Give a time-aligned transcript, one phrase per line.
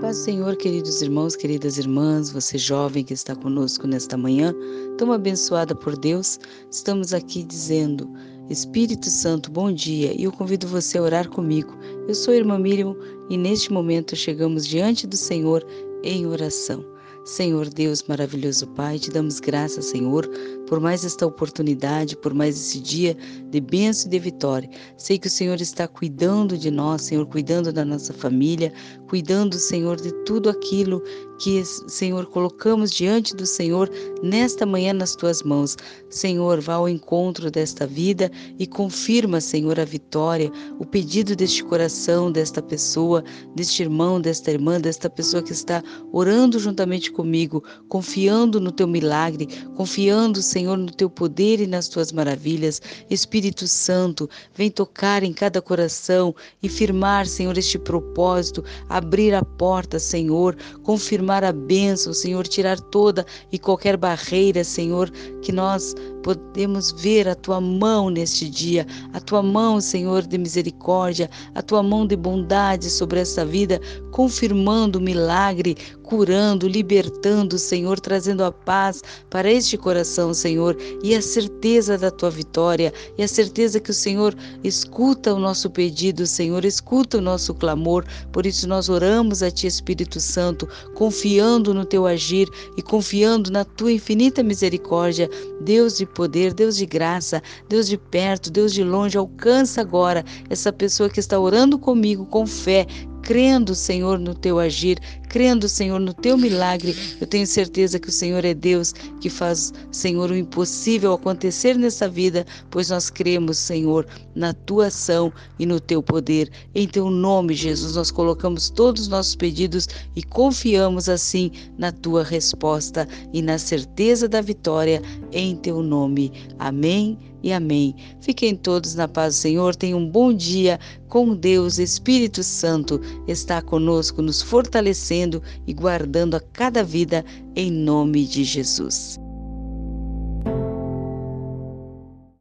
[0.00, 4.54] Paz Senhor, queridos irmãos, queridas irmãs, você jovem que está conosco nesta manhã,
[4.96, 8.10] tão abençoada por Deus, estamos aqui dizendo:
[8.48, 11.76] Espírito Santo, bom dia, e eu convido você a orar comigo.
[12.08, 12.96] Eu sou a irmã Miriam
[13.28, 15.62] e neste momento chegamos diante do Senhor
[16.02, 16.82] em oração.
[17.26, 20.26] Senhor Deus, maravilhoso Pai, te damos graças, Senhor,
[20.70, 23.16] por mais esta oportunidade, por mais esse dia
[23.50, 24.70] de bênção e de vitória.
[24.96, 28.72] Sei que o Senhor está cuidando de nós, Senhor, cuidando da nossa família,
[29.08, 31.02] cuidando, Senhor, de tudo aquilo
[31.40, 33.90] que, Senhor, colocamos diante do Senhor
[34.22, 35.76] nesta manhã nas tuas mãos.
[36.08, 42.30] Senhor, vá ao encontro desta vida e confirma, Senhor, a vitória, o pedido deste coração,
[42.30, 43.24] desta pessoa,
[43.56, 45.82] deste irmão, desta irmã, desta pessoa que está
[46.12, 52.12] orando juntamente comigo, confiando no teu milagre, confiando, Senhor, no teu poder e nas tuas
[52.12, 52.80] maravilhas.
[53.08, 59.98] Espírito Santo, vem tocar em cada coração e firmar, Senhor, este propósito, abrir a porta,
[59.98, 65.10] Senhor, confirmar a bênção, Senhor, tirar toda e qualquer barreira, Senhor,
[65.42, 71.30] que nós podemos ver a tua mão neste dia, a tua mão, Senhor, de misericórdia,
[71.54, 78.42] a tua mão de bondade sobre essa vida, confirmando o milagre, curando, libertando, Senhor, trazendo
[78.42, 83.78] a paz para este coração, Senhor, e a certeza da tua vitória, e a certeza
[83.78, 88.04] que o Senhor escuta o nosso pedido, Senhor, escuta o nosso clamor.
[88.32, 93.64] Por isso nós oramos a ti, Espírito Santo, confiando no teu agir e confiando na
[93.64, 99.16] tua infinita misericórdia, Deus de poder, Deus de graça, Deus de perto, Deus de longe,
[99.16, 102.86] alcança agora essa pessoa que está orando comigo com fé,
[103.22, 104.98] crendo, Senhor, no teu agir,
[105.30, 106.94] crendo, Senhor, no teu milagre.
[107.20, 112.08] Eu tenho certeza que o Senhor é Deus que faz, Senhor, o impossível acontecer nessa
[112.08, 116.50] vida, pois nós cremos, Senhor, na tua ação e no teu poder.
[116.74, 122.24] Em teu nome, Jesus, nós colocamos todos os nossos pedidos e confiamos assim na tua
[122.24, 125.00] resposta e na certeza da vitória
[125.32, 126.32] em teu nome.
[126.58, 127.94] Amém e amém.
[128.20, 129.74] Fiquem todos na paz do Senhor.
[129.74, 131.78] Tenham um bom dia com Deus.
[131.78, 135.19] Espírito Santo está conosco, nos fortalecendo
[135.66, 139.18] e guardando a cada vida em nome de Jesus.